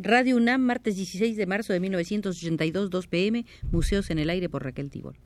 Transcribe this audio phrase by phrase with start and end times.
[0.00, 4.62] Radio UNAM, martes 16 de marzo de 1982, 2 pm, Museos en el Aire por
[4.62, 5.16] Raquel Tibor.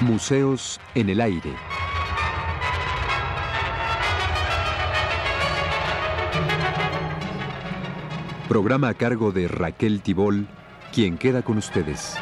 [0.00, 1.52] Museos en el Aire.
[8.48, 10.48] Programa a cargo de Raquel Tibol
[10.98, 12.16] quien queda con ustedes.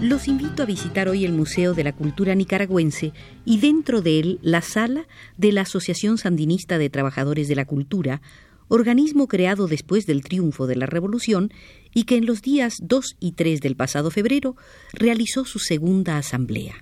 [0.00, 3.12] Los invito a visitar hoy el Museo de la Cultura Nicaragüense
[3.44, 8.22] y dentro de él la sala de la Asociación Sandinista de Trabajadores de la Cultura,
[8.68, 11.50] organismo creado después del triunfo de la Revolución
[11.96, 14.54] y que en los días 2 y 3 del pasado febrero
[14.92, 16.74] realizó su segunda asamblea.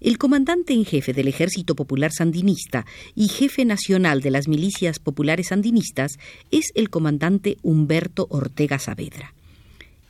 [0.00, 5.50] El comandante en jefe del Ejército Popular Sandinista y jefe nacional de las milicias populares
[5.50, 6.18] sandinistas
[6.50, 9.32] es el comandante Humberto Ortega Saavedra.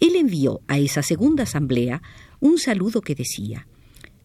[0.00, 2.00] Él envió a esa segunda asamblea
[2.40, 3.66] un saludo que decía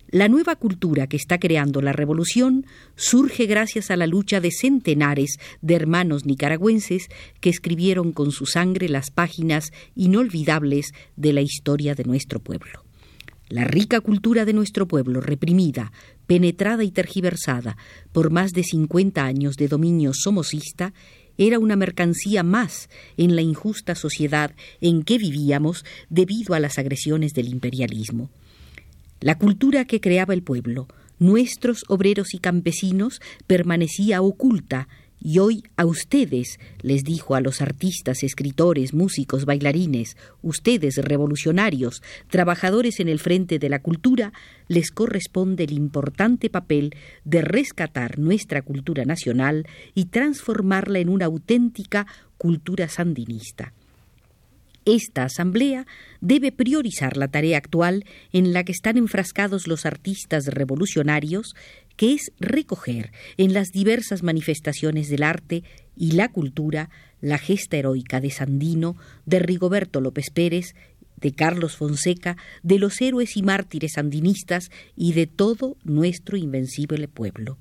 [0.10, 5.38] la nueva cultura que está creando la revolución surge gracias a la lucha de centenares
[5.62, 7.10] de hermanos nicaragüenses
[7.42, 12.86] que escribieron con su sangre las páginas inolvidables de la historia de nuestro pueblo.
[13.50, 15.92] La rica cultura de nuestro pueblo, reprimida,
[16.26, 17.78] penetrada y tergiversada
[18.12, 20.94] por más de 50 años de dominio somocista,
[21.38, 27.34] era una mercancía más en la injusta sociedad en que vivíamos debido a las agresiones
[27.34, 28.30] del imperialismo.
[29.20, 30.88] La cultura que creaba el pueblo,
[31.18, 34.88] nuestros obreros y campesinos, permanecía oculta
[35.20, 43.00] y hoy a ustedes, les dijo a los artistas, escritores, músicos, bailarines, ustedes revolucionarios, trabajadores
[43.00, 44.34] en el frente de la cultura,
[44.68, 46.96] les corresponde el importante papel
[47.26, 52.06] de rescatar nuestra cultura nacional y transformarla en una auténtica
[52.38, 53.74] cultura sandinista.
[54.88, 55.86] Esta asamblea
[56.22, 61.56] debe priorizar la tarea actual en la que están enfrascados los artistas revolucionarios,
[61.98, 65.66] que es recoger en las diversas manifestaciones del arte
[65.98, 66.90] y la cultura
[67.20, 70.74] la gesta heroica de Sandino, de Rigoberto López Pérez,
[71.18, 77.58] de Carlos Fonseca, de los héroes y mártires sandinistas y de todo nuestro invencible pueblo.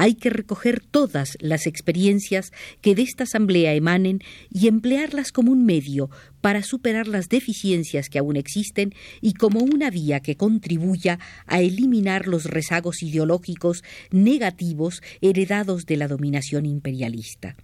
[0.00, 5.66] Hay que recoger todas las experiencias que de esta asamblea emanen y emplearlas como un
[5.66, 6.08] medio
[6.40, 12.28] para superar las deficiencias que aún existen y como una vía que contribuya a eliminar
[12.28, 17.54] los rezagos ideológicos negativos heredados de la dominación imperialista.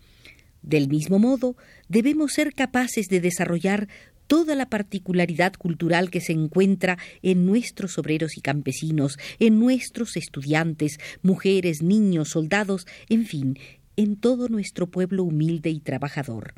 [0.60, 1.56] Del mismo modo,
[1.88, 3.88] debemos ser capaces de desarrollar
[4.26, 10.98] toda la particularidad cultural que se encuentra en nuestros obreros y campesinos, en nuestros estudiantes,
[11.22, 13.58] mujeres, niños, soldados, en fin,
[13.96, 16.54] en todo nuestro pueblo humilde y trabajador.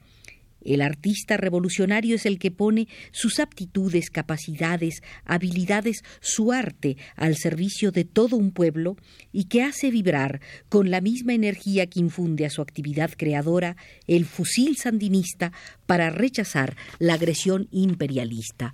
[0.65, 7.93] El artista revolucionario es el que pone sus aptitudes, capacidades, habilidades, su arte al servicio
[7.93, 8.97] de todo un pueblo
[9.33, 13.77] y que hace vibrar con la misma energía que infunde a su actividad creadora
[14.07, 15.53] el fusil sandinista
[15.87, 18.73] para rechazar la agresión imperialista.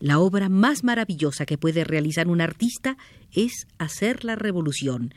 [0.00, 2.96] La obra más maravillosa que puede realizar un artista
[3.30, 5.14] es hacer la revolución,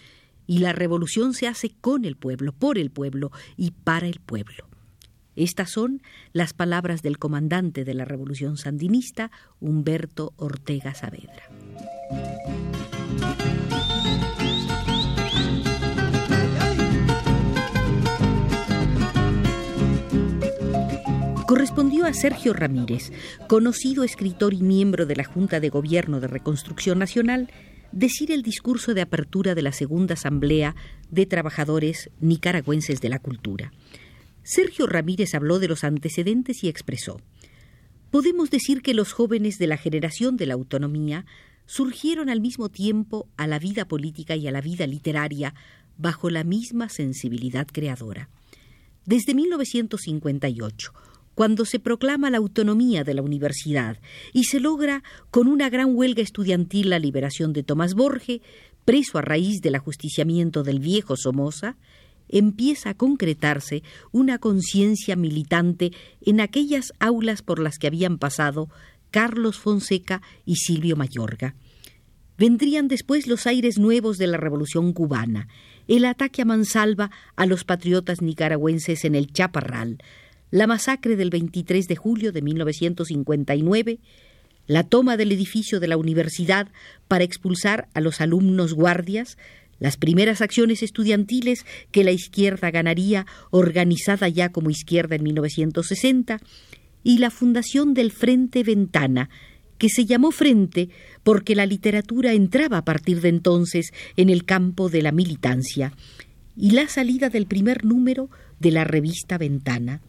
[0.47, 4.67] y la revolución se hace con el pueblo, por el pueblo y para el pueblo.
[5.35, 6.01] Estas son
[6.33, 11.49] las palabras del comandante de la Revolución Sandinista, Humberto Ortega Saavedra.
[21.45, 23.11] correspondió a Sergio Ramírez,
[23.47, 27.49] conocido escritor y miembro de la Junta de Gobierno de Reconstrucción Nacional,
[27.91, 30.75] decir el discurso de apertura de la Segunda Asamblea
[31.11, 33.71] de Trabajadores Nicaragüenses de la Cultura.
[34.45, 37.19] Sergio Ramírez habló de los antecedentes y expresó
[38.11, 41.25] Podemos decir que los jóvenes de la generación de la autonomía
[41.65, 45.55] surgieron al mismo tiempo a la vida política y a la vida literaria
[45.97, 48.29] bajo la misma sensibilidad creadora.
[49.03, 50.93] Desde 1958,
[51.33, 53.99] cuando se proclama la autonomía de la universidad
[54.31, 58.43] y se logra con una gran huelga estudiantil la liberación de Tomás Borge,
[58.85, 61.77] preso a raíz del ajusticiamiento del viejo Somoza,
[62.29, 65.91] empieza a concretarse una conciencia militante
[66.21, 68.69] en aquellas aulas por las que habían pasado
[69.11, 71.55] Carlos Fonseca y Silvio Mayorga.
[72.37, 75.47] Vendrían después los aires nuevos de la Revolución cubana,
[75.87, 79.99] el ataque a mansalva a los patriotas nicaragüenses en el Chaparral,
[80.51, 83.99] la masacre del 23 de julio de 1959,
[84.67, 86.67] la toma del edificio de la universidad
[87.07, 89.37] para expulsar a los alumnos guardias,
[89.79, 96.39] las primeras acciones estudiantiles que la izquierda ganaría, organizada ya como izquierda en 1960,
[97.03, 99.29] y la fundación del Frente Ventana,
[99.77, 100.89] que se llamó Frente
[101.23, 105.93] porque la literatura entraba a partir de entonces en el campo de la militancia,
[106.57, 108.29] y la salida del primer número
[108.59, 110.01] de la revista Ventana.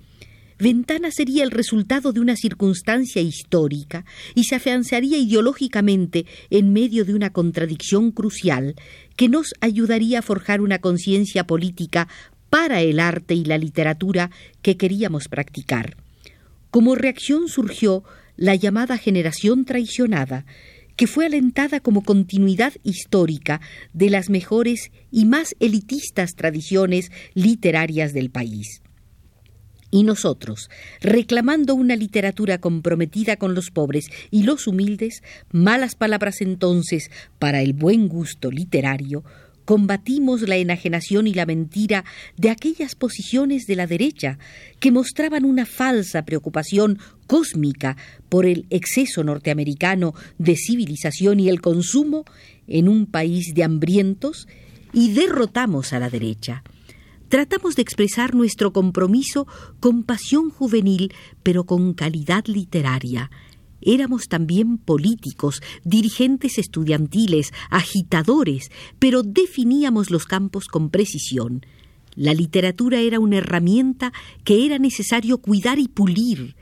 [0.58, 7.14] Ventana sería el resultado de una circunstancia histórica y se afianzaría ideológicamente en medio de
[7.14, 8.75] una contradicción crucial
[9.17, 12.08] que nos ayudaría a forjar una conciencia política
[12.49, 14.31] para el arte y la literatura
[14.62, 15.97] que queríamos practicar.
[16.70, 18.03] Como reacción surgió
[18.37, 20.47] la llamada generación traicionada,
[20.97, 23.61] que fue alentada como continuidad histórica
[23.93, 28.81] de las mejores y más elitistas tradiciones literarias del país.
[29.91, 30.69] Y nosotros,
[31.00, 35.23] reclamando una literatura comprometida con los pobres y los humildes,
[35.53, 39.23] malas palabras entonces para el buen gusto literario,
[39.67, 42.05] combatimos la enajenación y la mentira
[42.37, 44.38] de aquellas posiciones de la derecha
[44.81, 47.97] que mostraban una falsa preocupación cósmica
[48.29, 52.25] por el exceso norteamericano de civilización y el consumo
[52.69, 54.49] en un país de hambrientos
[54.93, 56.62] y derrotamos a la derecha.
[57.28, 59.49] Tratamos de expresar nuestro compromiso
[59.81, 61.12] con pasión juvenil,
[61.43, 63.31] pero con calidad literaria.
[63.81, 71.67] Éramos también políticos, dirigentes estudiantiles, agitadores, pero definíamos los campos con precisión.
[72.14, 74.12] La literatura era una herramienta
[74.44, 76.56] que era necesario cuidar y pulir,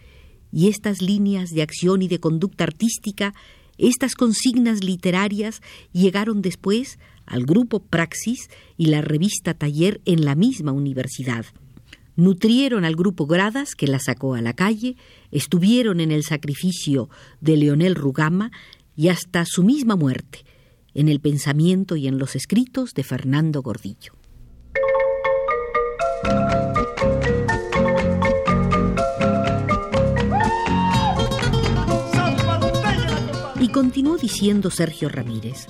[0.50, 3.34] y estas líneas de acción y de conducta artística,
[3.76, 5.60] estas consignas literarias,
[5.92, 11.44] llegaron después al grupo Praxis y la revista Taller en la misma universidad.
[12.16, 14.96] Nutrieron al grupo Gradas, que la sacó a la calle,
[15.32, 17.08] estuvieron en el sacrificio
[17.40, 18.52] de Leonel Rugama
[18.96, 20.44] y hasta su misma muerte,
[20.94, 24.12] en el pensamiento y en los escritos de Fernando Gordillo.
[33.60, 35.66] Y continuó diciendo Sergio Ramírez,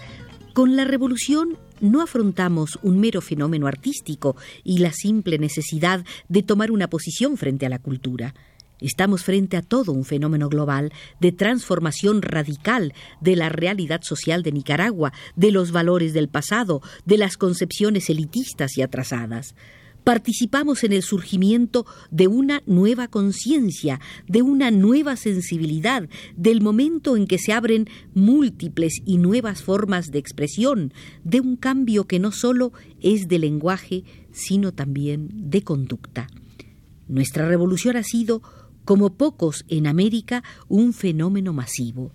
[0.54, 6.70] con la revolución no afrontamos un mero fenómeno artístico y la simple necesidad de tomar
[6.70, 8.34] una posición frente a la cultura.
[8.80, 14.52] Estamos frente a todo un fenómeno global de transformación radical de la realidad social de
[14.52, 19.54] Nicaragua, de los valores del pasado, de las concepciones elitistas y atrasadas
[20.04, 27.26] participamos en el surgimiento de una nueva conciencia, de una nueva sensibilidad, del momento en
[27.26, 30.92] que se abren múltiples y nuevas formas de expresión,
[31.24, 36.28] de un cambio que no solo es de lenguaje, sino también de conducta.
[37.08, 38.42] Nuestra revolución ha sido,
[38.84, 42.12] como pocos en América, un fenómeno masivo.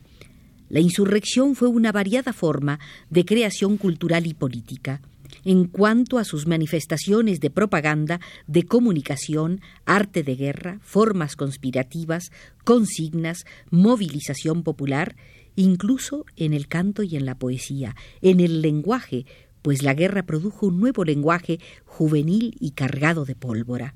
[0.70, 5.02] La insurrección fue una variada forma de creación cultural y política
[5.50, 12.32] en cuanto a sus manifestaciones de propaganda, de comunicación, arte de guerra, formas conspirativas,
[12.64, 15.16] consignas, movilización popular,
[15.56, 19.26] incluso en el canto y en la poesía, en el lenguaje,
[19.64, 23.96] pues la guerra produjo un nuevo lenguaje juvenil y cargado de pólvora.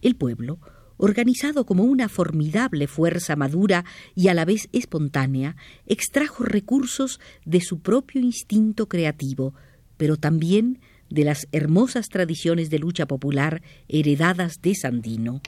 [0.00, 0.58] El pueblo,
[0.96, 3.84] organizado como una formidable fuerza madura
[4.16, 5.54] y a la vez espontánea,
[5.86, 9.54] extrajo recursos de su propio instinto creativo,
[10.02, 10.80] pero también
[11.10, 15.40] de las hermosas tradiciones de lucha popular heredadas de Sandino.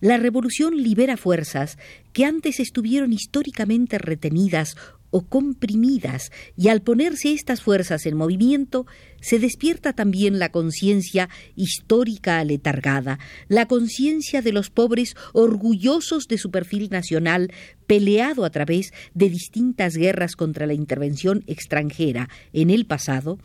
[0.00, 1.78] La revolución libera fuerzas
[2.12, 4.76] que antes estuvieron históricamente retenidas
[5.10, 8.86] o comprimidas, y al ponerse estas fuerzas en movimiento,
[9.20, 16.52] se despierta también la conciencia histórica aletargada, la conciencia de los pobres orgullosos de su
[16.52, 17.52] perfil nacional,
[17.88, 23.38] peleado a través de distintas guerras contra la intervención extranjera en el pasado,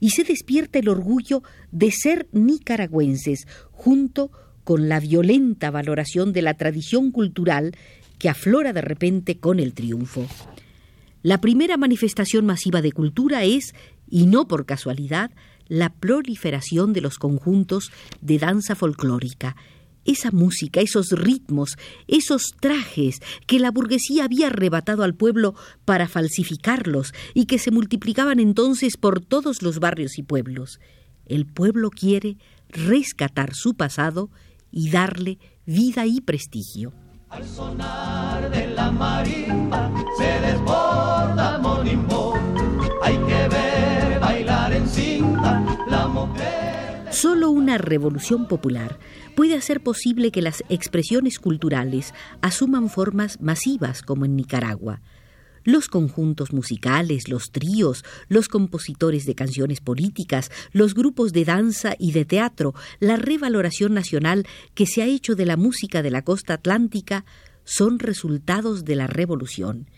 [0.00, 4.30] y se despierta el orgullo de ser nicaragüenses, junto
[4.64, 7.74] con la violenta valoración de la tradición cultural
[8.18, 10.26] que aflora de repente con el triunfo.
[11.22, 13.74] La primera manifestación masiva de cultura es,
[14.08, 15.30] y no por casualidad,
[15.68, 17.90] la proliferación de los conjuntos
[18.20, 19.56] de danza folclórica,
[20.08, 27.12] esa música, esos ritmos, esos trajes que la burguesía había arrebatado al pueblo para falsificarlos
[27.34, 30.80] y que se multiplicaban entonces por todos los barrios y pueblos.
[31.26, 32.38] El pueblo quiere
[32.70, 34.30] rescatar su pasado
[34.70, 36.94] y darle vida y prestigio.
[37.28, 42.34] Al sonar de la marimba se desborda Monimbo.
[43.02, 45.62] Hay que ver bailar en cinta.
[47.10, 48.98] Solo una revolución popular
[49.34, 52.12] puede hacer posible que las expresiones culturales
[52.42, 55.00] asuman formas masivas como en Nicaragua.
[55.64, 62.12] Los conjuntos musicales, los tríos, los compositores de canciones políticas, los grupos de danza y
[62.12, 66.54] de teatro, la revaloración nacional que se ha hecho de la música de la costa
[66.54, 67.24] atlántica
[67.64, 69.88] son resultados de la revolución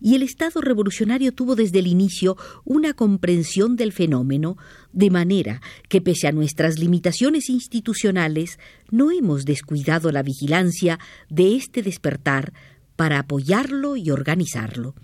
[0.00, 4.56] y el Estado revolucionario tuvo desde el inicio una comprensión del fenómeno,
[4.92, 8.58] de manera que pese a nuestras limitaciones institucionales,
[8.90, 10.98] no hemos descuidado la vigilancia
[11.30, 12.52] de este despertar
[12.96, 14.94] para apoyarlo y organizarlo.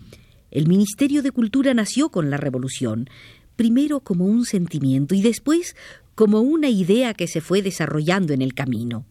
[0.50, 3.08] El Ministerio de Cultura nació con la revolución,
[3.56, 5.76] primero como un sentimiento y después
[6.14, 9.06] como una idea que se fue desarrollando en el camino.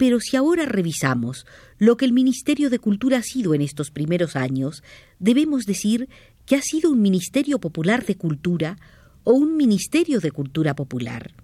[0.00, 1.44] Pero si ahora revisamos
[1.76, 4.82] lo que el Ministerio de Cultura ha sido en estos primeros años,
[5.18, 6.08] debemos decir
[6.46, 8.78] que ha sido un Ministerio Popular de Cultura
[9.24, 11.34] o un Ministerio de Cultura Popular.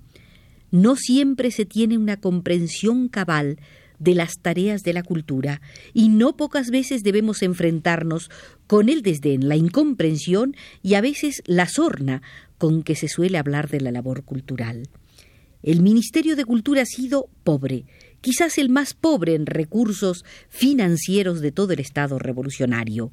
[0.71, 3.59] No siempre se tiene una comprensión cabal
[3.99, 5.61] de las tareas de la cultura
[5.93, 8.31] y no pocas veces debemos enfrentarnos
[8.67, 12.23] con el desdén, la incomprensión y a veces la sorna
[12.57, 14.89] con que se suele hablar de la labor cultural.
[15.63, 17.87] El Ministerio de Cultura ha sido pobre,
[18.27, 23.13] quizás el más pobre en recursos financieros de todo el Estado revolucionario,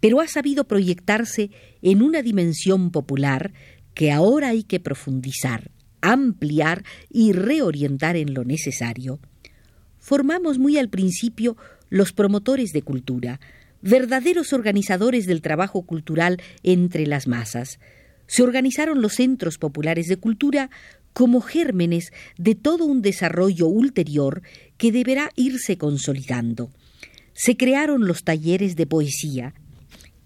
[0.00, 1.50] pero ha sabido proyectarse
[1.82, 3.52] en una dimensión popular
[3.92, 9.20] que ahora hay que profundizar, ampliar y reorientar en lo necesario.
[9.98, 11.58] Formamos muy al principio
[11.90, 13.40] los promotores de cultura,
[13.82, 17.78] verdaderos organizadores del trabajo cultural entre las masas.
[18.26, 20.70] Se organizaron los centros populares de cultura
[21.14, 24.42] como gérmenes de todo un desarrollo ulterior
[24.76, 26.70] que deberá irse consolidando.
[27.32, 29.54] Se crearon los talleres de poesía,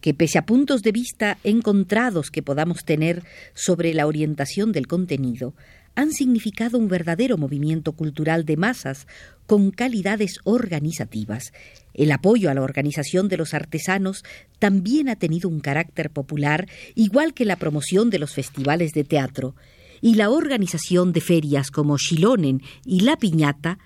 [0.01, 3.23] que pese a puntos de vista encontrados que podamos tener
[3.55, 5.55] sobre la orientación del contenido,
[5.95, 9.09] han significado un verdadero movimiento cultural de masas
[9.47, 11.53] con calidades organizativas.
[11.93, 14.23] El apoyo a la organización de los artesanos
[14.61, 19.57] también ha tenido un carácter popular, igual que la promoción de los festivales de teatro
[20.01, 23.79] y la organización de ferias como Chilonen y La Piñata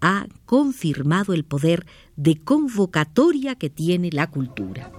[0.00, 1.86] ha confirmado el poder
[2.16, 4.90] de convocatoria que tiene la cultura.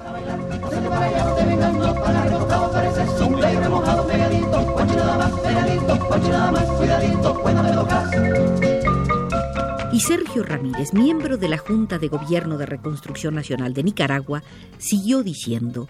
[9.93, 14.43] Y Sergio Ramírez, miembro de la Junta de Gobierno de Reconstrucción Nacional de Nicaragua,
[14.77, 15.89] siguió diciendo,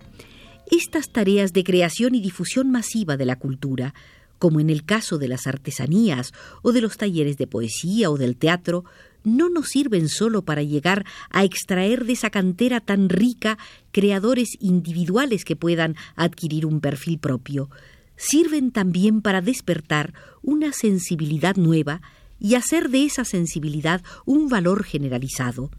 [0.72, 3.94] estas tareas de creación y difusión masiva de la cultura
[4.42, 6.34] como en el caso de las artesanías
[6.64, 8.86] o de los talleres de poesía o del teatro,
[9.24, 13.60] no nos sirven solo para llegar a extraer de esa cantera tan rica
[13.92, 17.70] creadores individuales que puedan adquirir un perfil propio,
[18.16, 22.02] sirven también para despertar una sensibilidad nueva
[22.40, 25.70] y hacer de esa sensibilidad un valor generalizado.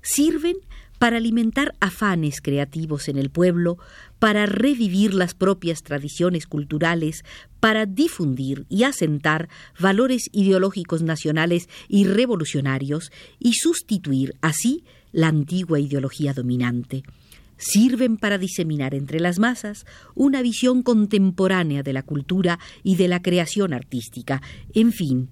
[0.00, 0.56] Sirven
[0.98, 3.78] para alimentar afanes creativos en el pueblo,
[4.18, 7.24] para revivir las propias tradiciones culturales,
[7.60, 9.48] para difundir y asentar
[9.78, 17.02] valores ideológicos nacionales y revolucionarios y sustituir así la antigua ideología dominante.
[17.58, 23.22] Sirven para diseminar entre las masas una visión contemporánea de la cultura y de la
[23.22, 24.42] creación artística,
[24.74, 25.30] en fin,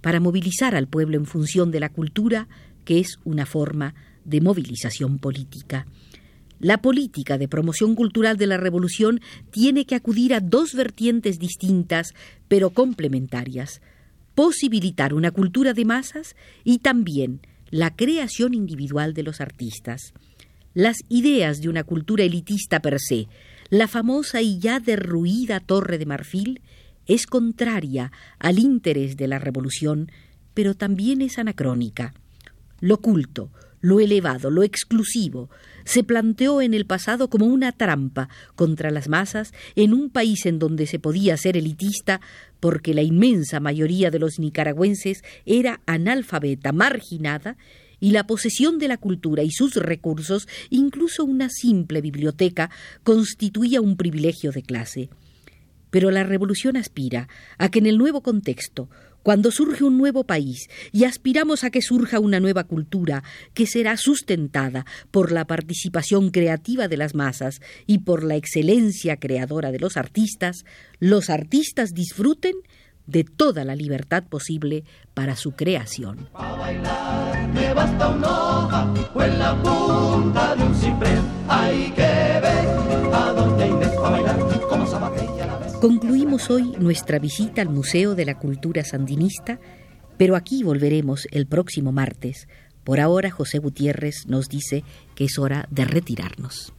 [0.00, 2.46] para movilizar al pueblo en función de la cultura,
[2.84, 3.94] que es una forma
[4.24, 5.86] de movilización política.
[6.60, 12.14] La política de promoción cultural de la revolución tiene que acudir a dos vertientes distintas,
[12.48, 13.82] pero complementarias.
[14.34, 17.40] Posibilitar una cultura de masas y también
[17.70, 20.14] la creación individual de los artistas.
[20.74, 23.28] Las ideas de una cultura elitista per se,
[23.68, 26.62] la famosa y ya derruida Torre de Marfil,
[27.06, 30.10] es contraria al interés de la revolución,
[30.54, 32.14] pero también es anacrónica.
[32.80, 33.50] Lo culto,
[33.84, 35.50] lo elevado, lo exclusivo,
[35.84, 40.58] se planteó en el pasado como una trampa contra las masas en un país en
[40.58, 42.22] donde se podía ser elitista
[42.60, 47.58] porque la inmensa mayoría de los nicaragüenses era analfabeta, marginada,
[48.00, 52.70] y la posesión de la cultura y sus recursos, incluso una simple biblioteca,
[53.02, 55.10] constituía un privilegio de clase.
[55.90, 58.88] Pero la revolución aspira a que en el nuevo contexto,
[59.24, 63.96] cuando surge un nuevo país y aspiramos a que surja una nueva cultura que será
[63.96, 69.96] sustentada por la participación creativa de las masas y por la excelencia creadora de los
[69.96, 70.64] artistas,
[71.00, 72.54] los artistas disfruten
[73.06, 76.28] de toda la libertad posible para su creación.
[85.84, 89.60] Concluimos hoy nuestra visita al Museo de la Cultura Sandinista,
[90.16, 92.48] pero aquí volveremos el próximo martes.
[92.84, 94.82] Por ahora José Gutiérrez nos dice
[95.14, 96.72] que es hora de retirarnos.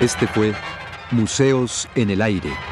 [0.00, 0.54] Este fue
[1.10, 2.71] Museos en el Aire.